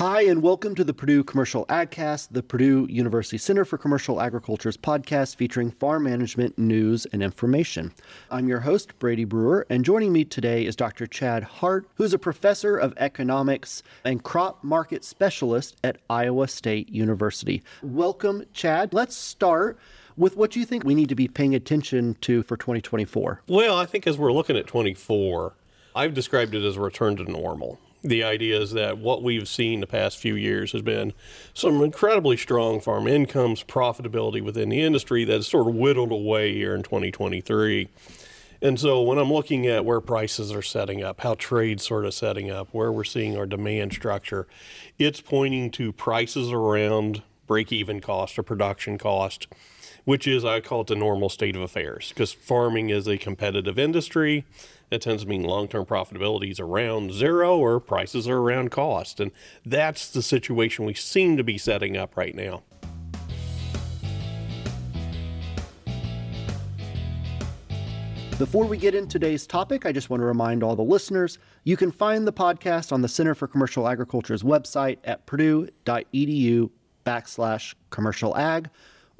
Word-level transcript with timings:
Hi, 0.00 0.22
and 0.22 0.42
welcome 0.42 0.74
to 0.76 0.82
the 0.82 0.94
Purdue 0.94 1.22
Commercial 1.22 1.66
AgCast, 1.66 2.28
the 2.30 2.42
Purdue 2.42 2.86
University 2.88 3.36
Center 3.36 3.66
for 3.66 3.76
Commercial 3.76 4.22
Agriculture's 4.22 4.78
podcast 4.78 5.36
featuring 5.36 5.70
farm 5.70 6.04
management 6.04 6.58
news 6.58 7.04
and 7.12 7.22
information. 7.22 7.92
I'm 8.30 8.48
your 8.48 8.60
host, 8.60 8.98
Brady 8.98 9.26
Brewer, 9.26 9.66
and 9.68 9.84
joining 9.84 10.14
me 10.14 10.24
today 10.24 10.64
is 10.64 10.74
Dr. 10.74 11.06
Chad 11.06 11.42
Hart, 11.42 11.86
who's 11.96 12.14
a 12.14 12.18
professor 12.18 12.78
of 12.78 12.94
economics 12.96 13.82
and 14.02 14.22
crop 14.22 14.64
market 14.64 15.04
specialist 15.04 15.76
at 15.84 15.98
Iowa 16.08 16.48
State 16.48 16.88
University. 16.88 17.62
Welcome, 17.82 18.44
Chad. 18.54 18.94
Let's 18.94 19.14
start 19.14 19.78
with 20.16 20.34
what 20.34 20.56
you 20.56 20.64
think 20.64 20.82
we 20.82 20.94
need 20.94 21.10
to 21.10 21.14
be 21.14 21.28
paying 21.28 21.54
attention 21.54 22.16
to 22.22 22.42
for 22.42 22.56
2024. 22.56 23.42
Well, 23.48 23.76
I 23.76 23.84
think 23.84 24.06
as 24.06 24.16
we're 24.16 24.32
looking 24.32 24.56
at 24.56 24.66
24, 24.66 25.52
I've 25.94 26.14
described 26.14 26.54
it 26.54 26.64
as 26.64 26.78
a 26.78 26.80
return 26.80 27.16
to 27.16 27.30
normal. 27.30 27.78
The 28.02 28.24
idea 28.24 28.58
is 28.58 28.72
that 28.72 28.98
what 28.98 29.22
we've 29.22 29.46
seen 29.46 29.80
the 29.80 29.86
past 29.86 30.16
few 30.16 30.34
years 30.34 30.72
has 30.72 30.80
been 30.80 31.12
some 31.52 31.82
incredibly 31.82 32.36
strong 32.36 32.80
farm 32.80 33.06
incomes, 33.06 33.62
profitability 33.62 34.42
within 34.42 34.70
the 34.70 34.80
industry 34.80 35.24
that 35.24 35.34
has 35.34 35.46
sort 35.46 35.68
of 35.68 35.74
whittled 35.74 36.10
away 36.10 36.54
here 36.54 36.74
in 36.74 36.82
2023. 36.82 37.88
And 38.62 38.80
so 38.80 39.02
when 39.02 39.18
I'm 39.18 39.32
looking 39.32 39.66
at 39.66 39.84
where 39.84 40.00
prices 40.00 40.52
are 40.52 40.62
setting 40.62 41.02
up, 41.02 41.20
how 41.20 41.34
trade's 41.34 41.86
sort 41.86 42.04
of 42.04 42.14
setting 42.14 42.50
up, 42.50 42.68
where 42.72 42.92
we're 42.92 43.04
seeing 43.04 43.36
our 43.36 43.46
demand 43.46 43.92
structure, 43.92 44.46
it's 44.98 45.20
pointing 45.20 45.70
to 45.72 45.92
prices 45.92 46.52
around 46.52 47.22
break 47.46 47.72
even 47.72 48.00
cost 48.00 48.38
or 48.38 48.42
production 48.42 48.96
cost 48.96 49.46
which 50.04 50.26
is, 50.26 50.44
I 50.44 50.60
call 50.60 50.82
it 50.82 50.86
the 50.88 50.96
normal 50.96 51.28
state 51.28 51.56
of 51.56 51.62
affairs, 51.62 52.10
because 52.10 52.32
farming 52.32 52.90
is 52.90 53.06
a 53.06 53.18
competitive 53.18 53.78
industry. 53.78 54.44
That 54.90 55.02
tends 55.02 55.22
to 55.22 55.28
mean 55.28 55.44
long 55.44 55.68
term 55.68 55.86
profitability 55.86 56.50
is 56.50 56.58
around 56.58 57.12
zero 57.12 57.56
or 57.56 57.78
prices 57.78 58.26
are 58.26 58.38
around 58.38 58.70
cost. 58.72 59.20
And 59.20 59.30
that's 59.64 60.10
the 60.10 60.22
situation 60.22 60.84
we 60.84 60.94
seem 60.94 61.36
to 61.36 61.44
be 61.44 61.58
setting 61.58 61.96
up 61.96 62.16
right 62.16 62.34
now. 62.34 62.64
Before 68.40 68.64
we 68.64 68.78
get 68.78 68.94
into 68.94 69.18
today's 69.18 69.46
topic, 69.46 69.84
I 69.84 69.92
just 69.92 70.08
want 70.08 70.22
to 70.22 70.24
remind 70.24 70.62
all 70.62 70.74
the 70.74 70.82
listeners 70.82 71.38
you 71.64 71.76
can 71.76 71.92
find 71.92 72.26
the 72.26 72.32
podcast 72.32 72.90
on 72.90 73.02
the 73.02 73.08
Center 73.08 73.34
for 73.34 73.46
Commercial 73.46 73.86
Agriculture's 73.86 74.42
website 74.42 74.96
at 75.04 75.26
purdue.edu 75.26 76.70
backslash 77.04 77.74
commercial 77.90 78.34
ag 78.38 78.70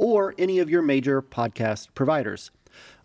or 0.00 0.34
any 0.38 0.58
of 0.58 0.70
your 0.70 0.80
major 0.80 1.20
podcast 1.20 1.88
providers. 1.94 2.50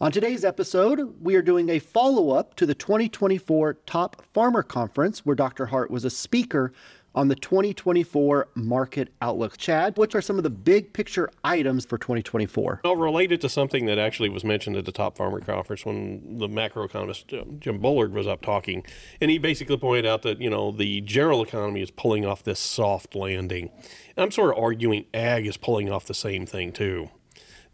On 0.01 0.11
today's 0.11 0.43
episode, 0.43 1.15
we 1.21 1.35
are 1.35 1.41
doing 1.41 1.69
a 1.69 1.79
follow 1.79 2.31
up 2.31 2.55
to 2.55 2.65
the 2.65 2.75
2024 2.75 3.75
Top 3.85 4.23
Farmer 4.33 4.61
Conference, 4.61 5.25
where 5.25 5.35
Dr. 5.35 5.67
Hart 5.67 5.89
was 5.89 6.03
a 6.03 6.09
speaker 6.09 6.73
on 7.15 7.29
the 7.29 7.35
2024 7.35 8.49
market 8.55 9.13
outlook. 9.21 9.57
Chad, 9.57 9.97
which 9.97 10.13
are 10.13 10.21
some 10.21 10.37
of 10.37 10.43
the 10.43 10.49
big 10.49 10.91
picture 10.91 11.31
items 11.43 11.85
for 11.85 11.97
2024? 11.97 12.81
Well, 12.83 12.95
related 12.97 13.41
to 13.41 13.49
something 13.49 13.85
that 13.85 13.97
actually 13.97 14.29
was 14.29 14.43
mentioned 14.43 14.75
at 14.75 14.85
the 14.85 14.91
Top 14.91 15.15
Farmer 15.15 15.39
Conference 15.39 15.85
when 15.85 16.37
the 16.37 16.47
macroeconomist 16.47 17.41
um, 17.41 17.59
Jim 17.59 17.79
Bullard 17.79 18.13
was 18.13 18.27
up 18.27 18.41
talking, 18.41 18.83
and 19.21 19.31
he 19.31 19.37
basically 19.37 19.77
pointed 19.77 20.05
out 20.05 20.21
that 20.23 20.41
you 20.41 20.49
know 20.49 20.71
the 20.71 21.01
general 21.01 21.41
economy 21.41 21.81
is 21.81 21.89
pulling 21.89 22.25
off 22.25 22.43
this 22.43 22.59
soft 22.59 23.15
landing. 23.15 23.71
And 24.17 24.23
I'm 24.25 24.31
sort 24.31 24.51
of 24.55 24.61
arguing 24.61 25.05
ag 25.13 25.47
is 25.47 25.57
pulling 25.57 25.89
off 25.89 26.05
the 26.05 26.13
same 26.13 26.45
thing 26.45 26.73
too. 26.73 27.09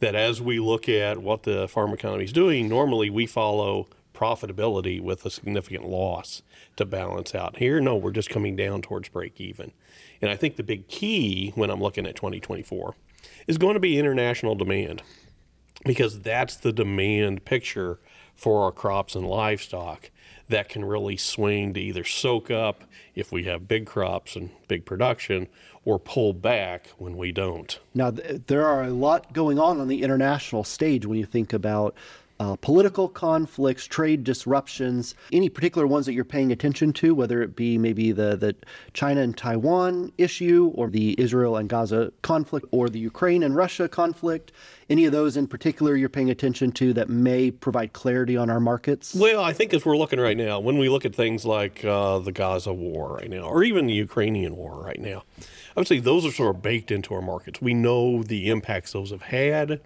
That 0.02 0.16
as 0.16 0.42
we 0.42 0.60
look 0.60 0.90
at 0.90 1.20
what 1.20 1.44
the 1.44 1.68
farm 1.68 1.94
economy 1.94 2.26
is 2.26 2.34
doing, 2.34 2.68
normally 2.68 3.10
we 3.10 3.26
follow 3.26 3.88
profitability 4.14 5.02
with 5.02 5.26
a 5.26 5.32
significant 5.32 5.86
loss 5.86 6.44
to 6.76 6.86
balance 6.86 7.34
out. 7.34 7.58
Here, 7.58 7.80
no, 7.80 7.96
we're 7.96 8.12
just 8.12 8.30
coming 8.30 8.56
down 8.56 8.82
towards 8.82 9.10
break 9.10 9.42
even. 9.42 9.72
And 10.22 10.30
I 10.30 10.36
think 10.36 10.56
the 10.56 10.64
big 10.64 10.88
key 10.88 11.52
when 11.56 11.72
I'm 11.72 11.82
looking 11.82 12.06
at 12.06 12.16
2024 12.16 12.94
is 13.48 13.58
going 13.58 13.74
to 13.74 13.80
be 13.80 13.98
international 13.98 14.56
demand 14.56 15.02
because 15.86 16.20
that's 16.20 16.56
the 16.56 16.72
demand 16.72 17.46
picture 17.46 18.00
for 18.36 18.64
our 18.64 18.72
crops 18.72 19.16
and 19.16 19.26
livestock 19.26 20.12
that 20.52 20.70
can 20.70 20.86
really 20.86 21.18
swing 21.18 21.74
to 21.74 21.80
either 21.80 22.04
soak 22.04 22.52
up 22.52 22.84
if 23.16 23.32
we 23.32 23.44
have 23.44 23.68
big 23.68 23.86
crops 23.86 24.36
and 24.36 24.52
big 24.68 24.86
production 24.86 25.48
or 25.84 25.98
pull 25.98 26.34
back 26.34 26.88
when 26.98 27.18
we 27.18 27.32
don't. 27.32 27.80
Now, 27.94 28.12
th- 28.12 28.44
there 28.48 28.66
are 28.66 28.84
a 28.84 28.92
lot 28.92 29.34
going 29.34 29.58
on 29.58 29.80
on 29.80 29.88
the 29.88 30.04
international 30.04 30.64
stage 30.64 31.06
when 31.06 31.18
you 31.18 31.26
think 31.26 31.54
about 31.54 31.96
uh, 32.42 32.56
political 32.56 33.08
conflicts, 33.08 33.86
trade 33.86 34.24
disruptions, 34.24 35.14
any 35.32 35.48
particular 35.48 35.86
ones 35.86 36.08
that 36.08 36.14
you're 36.14 36.26
paying 36.26 36.52
attention 36.52 36.92
to, 36.92 37.14
whether 37.14 37.44
it 37.44 37.56
be 37.56 37.78
maybe 37.78 38.12
the, 38.12 38.36
the 38.36 38.56
China 38.94 39.22
and 39.22 39.38
Taiwan 39.38 40.12
issue 40.18 40.72
or 40.74 40.90
the 40.90 41.14
Israel 41.20 41.58
and 41.58 41.70
Gaza 41.70 42.12
conflict 42.24 42.66
or 42.72 42.90
the 42.90 42.98
Ukraine 42.98 43.44
and 43.44 43.56
Russia 43.56 43.88
conflict, 43.88 44.54
any 44.90 45.06
of 45.06 45.12
those 45.12 45.38
in 45.38 45.46
particular 45.46 45.96
you're 45.96 46.10
paying 46.10 46.32
attention 46.32 46.72
to 46.72 46.94
that 46.94 47.10
may 47.10 47.52
provide 47.52 47.94
clarity 47.94 48.36
on 48.36 48.50
our 48.50 48.60
markets? 48.60 49.14
Well, 49.14 49.44
I 49.44 49.54
think 49.54 49.72
as 49.76 49.86
we're 49.86 49.96
looking 49.96 50.20
right 50.20 50.36
now, 50.36 50.60
when 50.60 50.80
we 50.80 50.90
look 50.90 51.06
at 51.06 51.14
things 51.14 51.46
like 51.46 51.86
uh, 51.86 52.18
the 52.18 52.32
Gaza 52.32 52.74
war 52.74 53.18
right 53.18 53.30
now, 53.30 53.44
or 53.44 53.64
even 53.64 53.86
the 53.86 53.94
Ukrainian 53.94 54.56
war 54.56 54.84
right 54.84 55.00
now, 55.00 55.22
I 55.78 55.80
would 55.80 55.88
say 55.88 56.00
those 56.00 56.26
are 56.26 56.32
sort 56.32 56.56
of 56.56 56.64
baked 56.64 56.90
into 56.90 57.14
our 57.14 57.22
markets. 57.22 57.62
We 57.62 57.76
know 57.76 58.24
the 58.24 58.50
impacts 58.50 58.94
those 58.94 59.12
have 59.12 59.22
had 59.22 59.82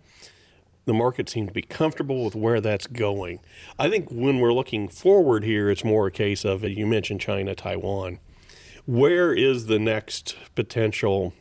the 0.85 0.93
market 0.93 1.29
seems 1.29 1.47
to 1.47 1.53
be 1.53 1.61
comfortable 1.61 2.23
with 2.23 2.35
where 2.35 2.61
that's 2.61 2.87
going. 2.87 3.39
I 3.77 3.89
think 3.89 4.09
when 4.09 4.39
we're 4.39 4.53
looking 4.53 4.87
forward 4.87 5.43
here, 5.43 5.69
it's 5.69 5.83
more 5.83 6.07
a 6.07 6.11
case 6.11 6.45
of 6.45 6.63
you 6.63 6.85
mentioned 6.85 7.21
China, 7.21 7.55
Taiwan. 7.55 8.19
Where 8.85 9.33
is 9.33 9.65
the 9.65 9.79
next 9.79 10.35
potential 10.53 11.33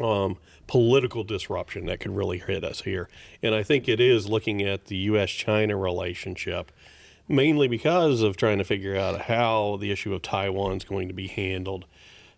um, 0.00 0.38
political 0.66 1.22
disruption 1.22 1.84
that 1.86 2.00
could 2.00 2.16
really 2.16 2.38
hit 2.38 2.64
us 2.64 2.80
here? 2.82 3.10
And 3.42 3.54
I 3.54 3.62
think 3.62 3.88
it 3.88 4.00
is 4.00 4.26
looking 4.26 4.62
at 4.62 4.86
the 4.86 4.96
U.S. 4.96 5.30
China 5.30 5.76
relationship, 5.76 6.72
mainly 7.28 7.68
because 7.68 8.22
of 8.22 8.38
trying 8.38 8.58
to 8.58 8.64
figure 8.64 8.96
out 8.96 9.22
how 9.22 9.76
the 9.78 9.90
issue 9.90 10.14
of 10.14 10.22
Taiwan 10.22 10.78
is 10.78 10.84
going 10.84 11.08
to 11.08 11.14
be 11.14 11.26
handled. 11.28 11.84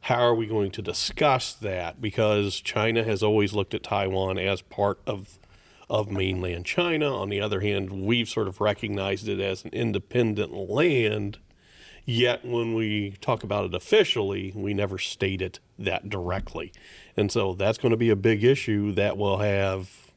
How 0.00 0.18
are 0.18 0.34
we 0.34 0.46
going 0.46 0.72
to 0.72 0.82
discuss 0.82 1.54
that? 1.54 2.02
Because 2.02 2.60
China 2.60 3.04
has 3.04 3.22
always 3.22 3.52
looked 3.52 3.72
at 3.72 3.84
Taiwan 3.84 4.36
as 4.36 4.60
part 4.60 4.98
of 5.06 5.38
of 5.94 6.10
mainland 6.10 6.66
China. 6.66 7.14
On 7.14 7.28
the 7.28 7.40
other 7.40 7.60
hand, 7.60 7.90
we've 8.04 8.28
sort 8.28 8.48
of 8.48 8.60
recognized 8.60 9.28
it 9.28 9.40
as 9.40 9.64
an 9.64 9.70
independent 9.72 10.52
land. 10.52 11.38
Yet, 12.04 12.44
when 12.44 12.74
we 12.74 13.12
talk 13.20 13.44
about 13.44 13.64
it 13.64 13.74
officially, 13.74 14.52
we 14.54 14.74
never 14.74 14.98
state 14.98 15.40
it 15.40 15.60
that 15.78 16.10
directly. 16.10 16.72
And 17.16 17.30
so 17.30 17.54
that's 17.54 17.78
going 17.78 17.92
to 17.92 17.96
be 17.96 18.10
a 18.10 18.16
big 18.16 18.44
issue 18.44 18.92
that 18.92 19.16
will 19.16 19.38
have 19.38 20.12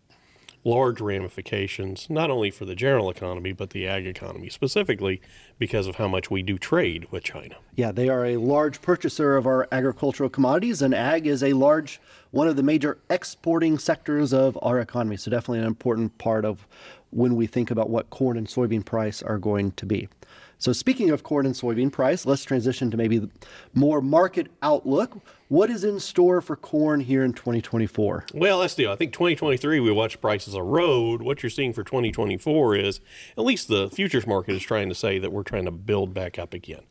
large 0.67 0.99
ramifications, 0.99 2.09
not 2.09 2.29
only 2.29 2.51
for 2.51 2.65
the 2.65 2.75
general 2.75 3.09
economy, 3.09 3.53
but 3.53 3.69
the 3.69 3.87
ag 3.87 4.05
economy 4.05 4.49
specifically, 4.49 5.21
because 5.57 5.87
of 5.87 5.95
how 5.95 6.09
much 6.09 6.29
we 6.29 6.43
do 6.43 6.57
trade 6.57 7.07
with 7.09 7.23
China. 7.23 7.55
Yeah, 7.75 7.93
they 7.93 8.09
are 8.09 8.25
a 8.25 8.35
large 8.35 8.81
purchaser 8.81 9.37
of 9.37 9.47
our 9.47 9.67
agricultural 9.71 10.29
commodities, 10.29 10.81
and 10.81 10.93
ag 10.93 11.25
is 11.25 11.41
a 11.41 11.53
large, 11.53 12.01
one 12.31 12.49
of 12.49 12.57
the 12.57 12.63
major 12.63 12.97
exporting 13.09 13.79
sectors 13.79 14.33
of 14.33 14.59
our 14.61 14.79
economy. 14.79 15.15
So, 15.15 15.31
definitely 15.31 15.59
an 15.59 15.65
important 15.65 16.17
part 16.17 16.43
of 16.43 16.67
when 17.11 17.37
we 17.37 17.47
think 17.47 17.71
about 17.71 17.89
what 17.89 18.09
corn 18.09 18.37
and 18.37 18.45
soybean 18.45 18.83
price 18.83 19.23
are 19.23 19.37
going 19.37 19.71
to 19.71 19.85
be. 19.85 20.09
So, 20.59 20.73
speaking 20.73 21.11
of 21.11 21.21
corn 21.21 21.45
and 21.45 21.53
soybean 21.53 21.91
price, 21.91 22.25
let's 22.25 22.43
transition 22.43 22.89
to 22.89 22.97
maybe 22.97 23.29
more 23.75 24.01
market 24.01 24.47
outlook. 24.63 25.19
What 25.49 25.69
is 25.69 25.83
in 25.83 25.99
store 25.99 26.41
for 26.41 26.55
corn 26.55 26.99
here 26.99 27.23
in 27.23 27.33
2024? 27.33 28.25
Well, 28.33 28.57
let's 28.57 28.73
do. 28.73 28.91
I 28.91 28.95
think 28.95 29.13
2023 29.13 29.79
we 29.79 29.91
watched 29.91 30.19
prices 30.19 30.55
erode. 30.55 31.21
What 31.21 31.43
you're 31.43 31.51
seeing 31.51 31.73
for 31.73 31.83
2024 31.83 32.75
is 32.75 32.99
at 33.37 33.43
least 33.43 33.67
the 33.67 33.89
futures 33.89 34.25
market 34.25 34.55
is 34.55 34.63
trying 34.63 34.89
to 34.89 34.95
say 34.95 35.19
that 35.19 35.31
we're 35.31 35.43
trying 35.43 35.65
to 35.65 35.71
build 35.71 36.15
back 36.15 36.39
up 36.39 36.55
again, 36.55 36.81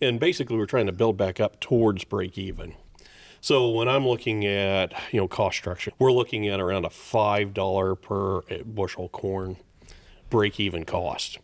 and 0.00 0.18
basically 0.18 0.56
we're 0.56 0.66
trying 0.66 0.86
to 0.86 0.92
build 0.92 1.16
back 1.16 1.38
up 1.38 1.60
towards 1.60 2.02
break 2.02 2.36
even. 2.36 2.74
So 3.40 3.70
when 3.70 3.88
I'm 3.88 4.06
looking 4.06 4.44
at 4.44 4.92
you 5.12 5.20
know 5.20 5.28
cost 5.28 5.56
structure, 5.58 5.92
we're 6.00 6.12
looking 6.12 6.48
at 6.48 6.60
around 6.60 6.84
a 6.84 6.90
five 6.90 7.54
dollar 7.54 7.94
per 7.94 8.40
bushel 8.64 9.08
corn 9.08 9.58
break 10.28 10.58
even 10.58 10.84
cost. 10.84 11.38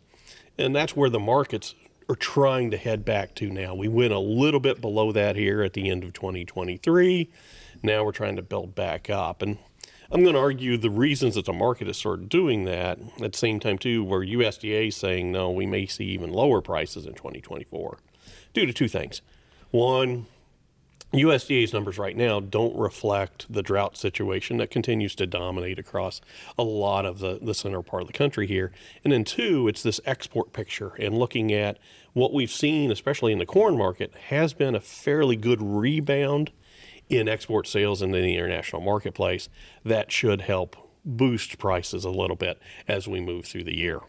And 0.59 0.75
that's 0.75 0.97
where 0.97 1.11
the 1.11 1.21
markets 1.21 1.75
are 2.09 2.17
trying 2.17 2.71
to 2.71 2.77
head 2.77 3.05
back 3.05 3.35
to 3.37 3.51
now. 3.51 3.75
We 3.75 3.89
went 3.89 4.13
a 4.13 4.19
little 4.19 4.61
bit 4.61 4.81
below 4.81 5.13
that 5.13 5.37
here 5.37 5.63
at 5.63 5.75
the 5.75 5.91
end 5.91 6.05
of 6.05 6.13
2023. 6.15 7.31
Now 7.83 8.05
we're 8.05 8.13
trying 8.13 8.37
to 8.37 8.43
build 8.43 8.75
back 8.75 9.09
up. 9.09 9.43
And 9.43 9.59
I'm 10.11 10.23
going 10.23 10.35
to 10.35 10.41
argue 10.41 10.79
the 10.79 10.91
reasons 10.91 11.35
that 11.35 11.45
the 11.45 11.53
market 11.53 11.87
is 11.87 11.99
sort 11.99 12.21
of 12.21 12.29
doing 12.31 12.65
that 12.65 12.99
at 13.21 13.33
the 13.33 13.39
same 13.39 13.61
time, 13.61 13.77
too, 13.77 14.03
where 14.03 14.21
USDA 14.21 14.89
is 14.89 14.97
saying, 14.97 15.31
no, 15.31 15.51
we 15.51 15.67
may 15.67 15.87
see 15.87 16.07
even 16.07 16.33
lower 16.33 16.63
prices 16.63 17.05
in 17.05 17.13
2024 17.13 17.99
due 18.55 18.65
to 18.65 18.73
two 18.73 18.89
things. 18.89 19.21
One, 19.71 20.27
USDA's 21.13 21.73
numbers 21.73 21.97
right 21.97 22.17
now 22.17 22.39
don't 22.39 22.77
reflect 22.77 23.51
the 23.51 23.63
drought 23.63 23.97
situation 23.97 24.59
that 24.59 24.71
continues 24.71 25.15
to 25.15 25.27
dominate 25.27 25.79
across 25.79 26.21
a 26.59 26.63
lot 26.63 27.07
of 27.07 27.19
the, 27.19 27.39
the 27.41 27.55
center 27.55 27.81
part 27.81 28.03
of 28.03 28.09
the 28.09 28.13
country 28.13 28.47
here. 28.47 28.73
And 29.03 29.13
then, 29.13 29.25
two, 29.25 29.69
it's 29.69 29.83
this 29.83 30.01
export 30.05 30.53
picture 30.53 30.93
and 30.99 31.17
looking 31.17 31.51
at 31.51 31.79
what 32.13 32.35
we've 32.35 32.51
seen, 32.51 32.91
especially 32.91 33.33
in 33.33 33.39
the 33.39 33.47
corn 33.47 33.79
market, 33.79 34.13
has 34.29 34.53
been 34.53 34.75
a 34.75 34.81
fairly 34.81 35.37
good 35.37 35.63
rebound 35.63 36.51
in 37.09 37.27
export 37.27 37.67
sales 37.67 38.03
in 38.03 38.11
the 38.11 38.35
international 38.35 38.83
marketplace 38.83 39.49
that 39.85 40.13
should 40.13 40.43
help 40.43 40.77
boost 41.07 41.57
prices 41.59 42.05
a 42.05 42.11
little 42.11 42.37
bit 42.37 42.59
as 42.87 43.09
we 43.09 43.19
move 43.19 43.47
through 43.47 43.65
the 43.65 43.77
year. 43.77 44.01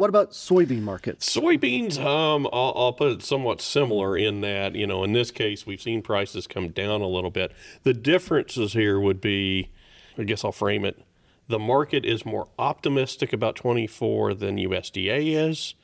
What 0.00 0.08
about 0.08 0.30
soybean 0.30 0.80
markets? 0.80 1.28
Soybeans, 1.28 1.98
um, 1.98 2.48
I'll, 2.54 2.72
I'll, 2.74 2.92
put 2.94 3.12
it 3.12 3.22
somewhat 3.22 3.60
similar 3.60 4.16
in 4.16 4.40
that, 4.40 4.74
you 4.74 4.86
know, 4.86 5.04
in 5.04 5.12
this 5.12 5.30
case, 5.30 5.66
we've 5.66 5.82
seen 5.82 6.00
prices 6.00 6.46
come 6.46 6.70
down 6.70 7.02
a 7.02 7.06
little 7.06 7.28
bit. 7.30 7.52
The 7.82 7.92
differences 7.92 8.72
here 8.72 8.98
would 8.98 9.20
be, 9.20 9.68
I 10.16 10.22
guess 10.22 10.42
I'll 10.42 10.52
frame 10.52 10.86
it, 10.86 11.04
the 11.48 11.58
market 11.58 12.06
is 12.06 12.24
more 12.24 12.48
optimistic 12.58 13.34
about 13.34 13.56
24 13.56 14.32
than 14.32 14.56
USDA 14.56 15.50
is, 15.50 15.74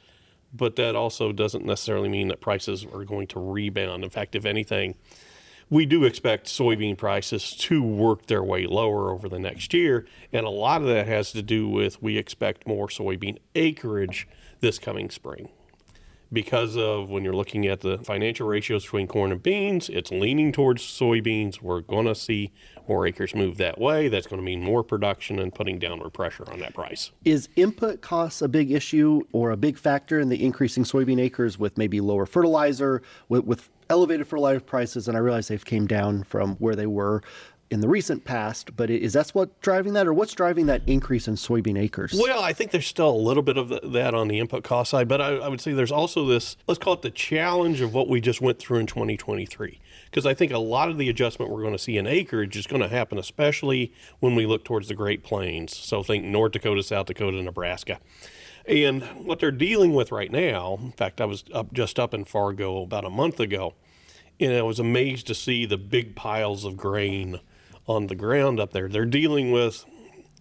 but 0.51 0.77
that 0.77 0.97
also 0.97 1.31
doesn't 1.31 1.67
necessarily 1.67 2.09
mean 2.09 2.29
that 2.29 2.41
prices 2.41 2.87
are 2.91 3.05
going 3.05 3.27
to 3.27 3.39
rebound. 3.39 4.03
In 4.03 4.09
fact, 4.09 4.35
if 4.35 4.47
anything, 4.47 4.95
we 5.69 5.85
do 5.85 6.05
expect 6.05 6.47
soybean 6.47 6.97
prices 6.97 7.55
to 7.57 7.83
work 7.83 8.27
their 8.27 8.43
way 8.43 8.67
lower 8.67 9.11
over 9.11 9.29
the 9.29 9.39
next 9.39 9.75
year. 9.75 10.07
And 10.33 10.47
a 10.47 10.51
lot 10.51 10.81
of 10.81 10.89
that 10.89 11.07
has 11.07 11.33
to 11.33 11.43
do 11.43 11.69
with 11.69 12.03
we 12.03 12.17
expect 12.17 12.67
more 12.67 12.89
soybean 12.89 13.39
acreage 13.55 14.29
this 14.61 14.79
coming 14.79 15.11
spring. 15.11 15.49
Because 16.33 16.77
of 16.77 17.09
when 17.09 17.23
you're 17.23 17.37
looking 17.37 17.67
at 17.67 17.81
the 17.81 17.99
financial 17.99 18.49
ratios 18.49 18.83
between 18.85 19.07
corn 19.07 19.31
and 19.31 19.43
beans, 19.43 19.89
it's 19.89 20.11
leaning 20.11 20.51
towards 20.51 20.83
soybeans. 20.83 21.63
We're 21.63 21.83
going 21.83 22.07
to 22.07 22.15
see 22.15 22.53
more 22.89 23.07
acres 23.07 23.35
move 23.35 23.59
that 23.59 23.79
way. 23.79 24.09
That's 24.09 24.27
going 24.27 24.41
to 24.41 24.45
mean 24.45 24.63
more 24.63 24.83
production 24.83 25.39
and 25.39 25.55
putting 25.55 25.79
downward 25.79 26.11
pressure 26.11 26.45
on 26.51 26.59
that 26.61 26.75
price. 26.75 27.13
Is 27.25 27.49
input 27.55 28.01
costs 28.01 28.43
a 28.43 28.49
big 28.49 28.73
issue 28.73 29.23
or 29.33 29.53
a 29.53 29.57
big 29.57 29.79
factor 29.79 30.19
in 30.19 30.29
the 30.29 30.45
increasing 30.45 30.83
soybean 30.83 31.21
acres 31.21 31.59
with 31.59 31.79
maybe 31.79 32.01
lower 32.01 32.27
fertilizer, 32.27 33.03
with, 33.29 33.45
with 33.45 33.69
elevated 33.89 34.27
fertilizer 34.27 34.61
prices, 34.61 35.07
and 35.09 35.17
I 35.17 35.21
realize 35.21 35.49
they've 35.49 35.65
came 35.65 35.87
down 35.87 36.25
from 36.25 36.57
where 36.57 36.75
they 36.75 36.87
were 36.87 37.23
in 37.71 37.81
the 37.81 37.89
recent 37.89 38.25
past, 38.25 38.77
but 38.77 38.91
is 38.91 39.15
that 39.15 39.31
what 39.31 39.61
driving 39.61 39.95
that, 39.95 40.07
or 40.07 40.13
what's 40.13 40.35
driving 40.35 40.67
that 40.67 40.83
increase 40.87 41.27
in 41.27 41.35
soybean 41.35 41.79
acres? 41.79 42.15
Well, 42.17 42.41
I 42.41 42.53
think 42.53 42.71
there's 42.71 42.87
still 42.87 43.11
a 43.11 43.17
little 43.17 43.43
bit 43.43 43.57
of 43.57 43.69
that 43.93 44.15
on 44.15 44.29
the 44.29 44.39
input 44.39 44.63
cost 44.63 44.91
side, 44.91 45.09
but 45.09 45.21
I, 45.21 45.37
I, 45.37 45.49
would 45.49 45.61
say 45.61 45.73
there's 45.73 45.91
also 45.91 46.27
this, 46.27 46.57
let's 46.69 46.79
call 46.79 46.95
it 46.95 47.03
the 47.03 47.11
challenge 47.11 47.81
of 47.81 47.93
what 47.93 48.09
we 48.09 48.21
just 48.21 48.41
went 48.41 48.59
through 48.59 48.79
in 48.79 48.87
2023. 48.87 49.81
Because 50.05 50.27
I 50.27 50.35
think 50.35 50.53
a 50.53 50.59
lot 50.59 50.89
of 50.89 50.99
the 50.99 51.09
adjustment 51.09 51.51
we're 51.51 51.63
going 51.63 51.73
to 51.73 51.79
see 51.79 51.97
in 51.97 52.07
acreage 52.07 52.57
is 52.57 52.67
going 52.67 52.83
to 52.83 52.89
happen, 52.89 53.19
especially 53.19 53.93
when 54.21 54.37
we 54.37 54.47
look 54.47 54.65
towards 54.65 54.89
the 54.89 54.95
Great 54.95 55.25
Plains. 55.25 55.77
So 55.77 56.03
think 56.03 56.25
North 56.25 56.53
Dakota, 56.53 56.83
South 56.83 57.07
Dakota, 57.07 57.43
Nebraska. 57.43 57.99
And 58.67 59.03
what 59.25 59.41
they're 59.41 59.51
dealing 59.51 59.95
with 59.95 60.13
right 60.13 60.31
now, 60.31 60.79
in 60.81 60.93
fact, 60.93 61.21
I 61.21 61.25
was 61.25 61.45
up 61.53 61.73
just 61.73 61.99
up 61.99 62.15
in 62.15 62.25
Fargo 62.25 62.83
about 62.83 63.05
a 63.05 63.11
month 63.11 63.39
ago, 63.41 63.75
and 64.41 64.53
I 64.53 64.63
was 64.63 64.79
amazed 64.79 65.27
to 65.29 65.35
see 65.35 65.67
the 65.67 65.79
big 65.79 66.15
piles 66.17 66.65
of 66.65 66.77
grain 66.77 67.41
on 67.87 68.09
the 68.09 68.15
ground 68.15 68.61
up 68.61 68.73
there. 68.73 68.89
They're 68.89 69.05
dealing 69.05 69.53
with 69.53 69.85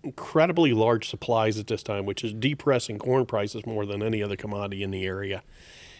incredibly 0.04 0.74
large 0.74 1.10
supplies 1.10 1.58
at 1.58 1.68
this 1.68 1.84
time, 1.84 2.06
which 2.06 2.24
is 2.24 2.34
depressing 2.34 3.00
corn 3.00 3.26
prices 3.26 3.66
more 3.66 3.86
than 3.86 4.04
any 4.04 4.22
other 4.22 4.36
commodity 4.36 4.84
in 4.84 4.92
the 4.92 5.06
area. 5.06 5.44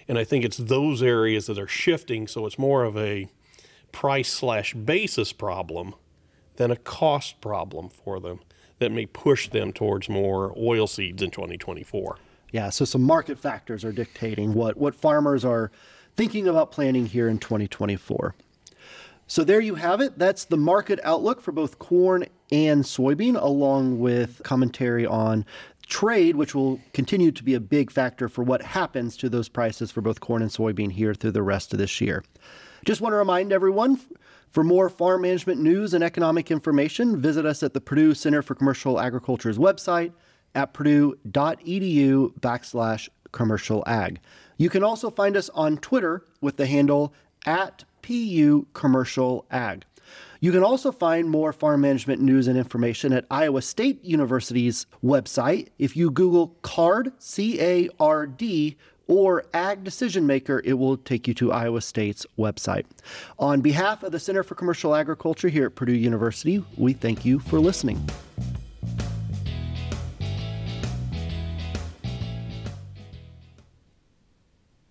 And 0.08 0.18
I 0.18 0.24
think 0.24 0.46
it's 0.46 0.58
those 0.58 1.02
areas 1.02 1.48
that 1.48 1.58
are 1.58 1.68
shifting, 1.68 2.28
so 2.28 2.46
it's 2.46 2.60
more 2.60 2.84
of 2.84 2.96
a 2.98 3.28
price 3.92 4.32
slash 4.32 4.74
basis 4.74 5.34
problem 5.34 5.96
than 6.58 6.72
a 6.72 6.76
cost 6.76 7.42
problem 7.42 7.90
for 7.90 8.20
them 8.20 8.40
that 8.80 8.92
may 8.92 9.06
push 9.06 9.50
them 9.50 9.72
towards 9.72 10.10
more 10.10 10.54
oil 10.58 10.86
seeds 10.86 11.22
in 11.22 11.32
2024. 11.32 12.18
Yeah, 12.52 12.70
so 12.70 12.86
some 12.86 13.02
market 13.02 13.40
factors 13.40 13.84
are 13.84 13.92
dictating 13.92 14.54
what, 14.54 14.78
what 14.78 14.96
farmers 14.96 15.44
are 15.44 15.72
thinking 16.16 16.48
about 16.48 16.72
planting 16.72 17.06
here 17.06 17.28
in 17.28 17.40
2024. 17.40 18.36
So 19.28 19.44
there 19.44 19.60
you 19.60 19.76
have 19.76 20.02
it. 20.02 20.20
That's 20.20 20.46
the 20.46 20.58
market 20.58 21.00
outlook 21.04 21.42
for 21.42 21.52
both 21.52 21.80
corn 21.80 22.26
and 22.52 22.84
soybean, 22.84 23.42
along 23.42 24.00
with 24.00 24.42
commentary 24.44 25.06
on 25.06 25.46
trade, 25.88 26.36
which 26.36 26.54
will 26.54 26.80
continue 26.94 27.32
to 27.32 27.44
be 27.44 27.54
a 27.54 27.60
big 27.60 27.92
factor 27.92 28.30
for 28.30 28.44
what 28.44 28.62
happens 28.62 29.18
to 29.18 29.30
those 29.30 29.50
prices 29.50 29.92
for 29.92 30.02
both 30.02 30.20
corn 30.20 30.42
and 30.42 30.52
soybean 30.52 30.92
here 30.92 31.14
through 31.14 31.32
the 31.32 31.44
rest 31.44 31.74
of 31.74 31.80
this 31.80 32.02
year. 32.02 32.24
Just 32.86 33.02
want 33.02 33.14
to 33.14 33.18
remind 33.18 33.52
everyone 33.52 34.00
for 34.50 34.64
more 34.64 34.90
farm 34.90 35.24
management 35.24 35.60
news 35.60 35.94
and 35.94 36.04
economic 36.04 36.50
information, 36.52 37.20
visit 37.20 37.46
us 37.46 37.64
at 37.64 37.74
the 37.74 37.82
Purdue 37.82 38.14
Center 38.14 38.42
for 38.42 38.56
Commercial 38.56 39.02
Agriculture's 39.02 39.58
website 39.58 40.14
at 40.54 40.74
purdue.edu 40.74 42.34
backslash 42.40 43.10
commercial 43.32 43.84
ag. 43.86 44.20
You 44.58 44.70
can 44.70 44.84
also 44.84 45.10
find 45.10 45.36
us 45.36 45.50
on 45.50 45.78
Twitter 45.78 46.24
with 46.42 46.58
the 46.58 46.68
handle 46.68 47.14
at 47.46 47.84
PU 48.06 48.68
Commercial 48.74 49.46
Ag. 49.50 49.84
You 50.40 50.52
can 50.52 50.64
also 50.64 50.92
find 50.92 51.28
more 51.28 51.52
farm 51.52 51.82
management 51.82 52.22
news 52.22 52.48
and 52.48 52.56
information 52.56 53.12
at 53.14 53.26
Iowa 53.32 53.64
State 53.64 54.04
University's 54.06 54.86
website. 55.04 55.70
If 55.80 55.98
you 55.98 56.12
Google 56.12 56.56
CARD, 56.62 57.14
C 57.18 57.60
A 57.60 57.90
R 58.00 58.28
D, 58.28 58.78
or 59.08 59.46
Ag 59.56 59.84
Decision 59.84 60.28
Maker, 60.28 60.62
it 60.64 60.74
will 60.74 60.98
take 60.98 61.28
you 61.28 61.34
to 61.36 61.52
Iowa 61.52 61.82
State's 61.82 62.28
website. 62.38 62.86
On 63.40 63.62
behalf 63.62 64.04
of 64.04 64.12
the 64.12 64.20
Center 64.20 64.44
for 64.44 64.54
Commercial 64.54 64.94
Agriculture 64.94 65.50
here 65.50 65.66
at 65.66 65.76
Purdue 65.76 65.94
University, 65.94 66.64
we 66.78 66.94
thank 66.94 67.26
you 67.26 67.40
for 67.40 67.60
listening. 67.60 68.08